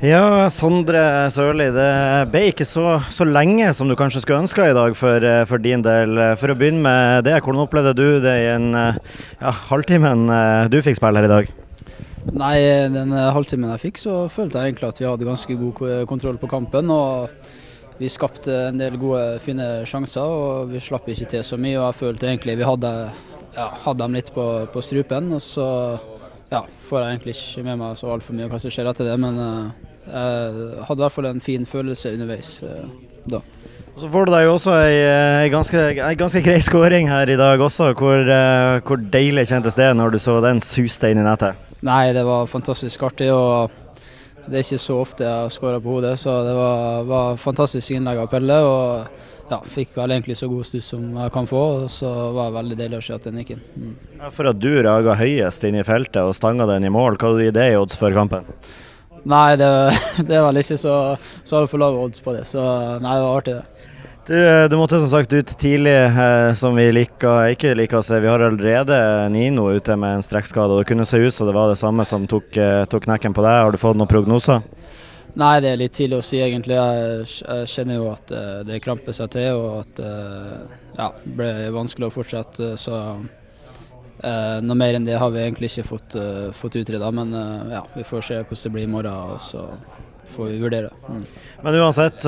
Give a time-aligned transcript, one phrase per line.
[0.00, 1.66] Ja, Sondre Sørli.
[1.68, 1.88] Det
[2.32, 5.60] ble ikke så, så, lenge som du kanskje skulle ønska i dag for, eh, for,
[5.60, 6.16] din del.
[6.40, 8.96] For å begynne med det, hvordan opplevde du det i en eh,
[9.42, 11.52] ja, halvtimen eh, du fikk spille her i dag?
[12.32, 12.54] Nei,
[12.94, 16.48] den halvtimen jeg fikk, så følte jeg egentlig at vi hadde ganske god kontroll på
[16.54, 16.88] kampen.
[16.88, 21.76] og Vi skapte en del gode, fine sjanser, og vi slapp ikke til så mye.
[21.76, 22.96] og Jeg følte egentlig vi hadde,
[23.52, 25.28] ja, hadde dem litt på, på strupen.
[25.36, 25.68] og så
[26.54, 29.18] ja, får jeg egentlig ikke med meg så altfor mye hva som skjer etter det,
[29.20, 32.88] men uh, jeg hadde i hvert fall en fin følelse underveis uh,
[33.36, 33.42] da.
[33.94, 37.30] Og Så får du deg jo også ei, ei, ganske, ei ganske, grei skåring her
[37.30, 37.92] i dag også.
[37.94, 38.26] Hvor,
[38.82, 41.60] hvor, deilig kjentes det når du så den suste inn i nettet?
[41.86, 43.30] Nei, det var fantastisk artig.
[43.30, 43.70] og
[44.44, 47.94] Det er ikke så ofte jeg har skåra på hodet, så det var, var fantastisk
[47.96, 48.58] innlegg av Pelle.
[48.64, 52.48] og ja, fikk vel egentlig så god stuss som jeg kan få, og så var
[52.48, 53.64] det veldig deilig å se at den gikk inn.
[53.76, 53.92] Mm.
[54.22, 57.30] Ja, for at du raga høyest inn i feltet og stanga den i mål, hva
[57.30, 58.48] hadde du i det i odds før kampen?
[59.28, 59.68] Nei, det,
[60.30, 60.96] det var ikke så,
[61.44, 62.64] så altfor lave odds på det, så
[63.04, 63.73] nei, det var artig det.
[64.26, 68.16] Du, du, måtte som sagt ut tidlig, eh, som vi liker, ikke liker å se.
[68.24, 68.96] Vi har allerede
[69.28, 70.78] Nino ute med en strekkskade.
[70.78, 73.44] Det kunne se ut som det var det samme som tok, eh, tok knekken på
[73.44, 73.58] deg.
[73.66, 74.64] Har du fått noen prognoser?
[75.36, 76.78] Nei, det er litt tidlig å si egentlig.
[76.78, 80.56] Jeg, jeg kjenner jo at eh, det kramper seg til og at uh,
[80.96, 82.70] ja, det ble vanskelig å fortsette.
[82.80, 87.12] Så uh, noe mer enn det har vi egentlig ikke fått, uh, fått utreda.
[87.12, 87.36] Men
[87.74, 89.66] ja, vi får se hvordan det blir i morgen, og så
[90.30, 90.90] får vi vurdere.
[91.08, 91.22] Mm.
[91.64, 92.26] Men uansett,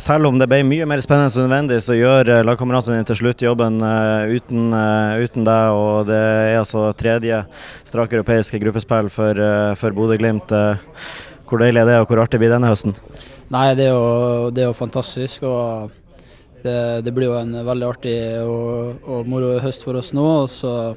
[0.00, 3.44] selv om det ble mye mer spennende enn nødvendig, så gjør lagkameratene dine til slutt
[3.44, 4.74] jobben uten,
[5.22, 5.76] uten, deg.
[5.76, 7.42] Og det er altså tredje
[7.88, 9.40] strake europeiske gruppespill for,
[9.80, 10.52] for Bodø-Glimt.
[11.50, 12.94] Hvor deilig er det, og hvor artig blir denne høsten?
[13.50, 15.42] Nei, Det er jo, det er jo fantastisk.
[15.42, 15.90] og
[16.62, 20.26] det, det, blir jo en veldig artig og, og moro høst for oss nå.
[20.44, 20.94] og så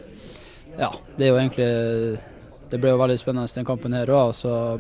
[0.78, 1.70] ja, det er jo egentlig
[2.74, 4.32] Det ble jo veldig spennende den kampen her òg,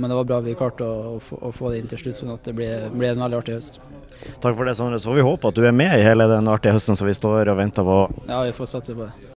[0.01, 2.31] men det var bra vi klarte å, å, å, få det inn til slutt, sånn
[2.33, 3.77] at det blir, blir en veldig artig høst.
[4.41, 4.97] Takk for det, Sondre.
[4.97, 7.13] Så får vi håpe at du er med i hele den artige høsten som vi
[7.13, 7.99] står og venter på.
[8.25, 9.29] Ja, vi får satse på det.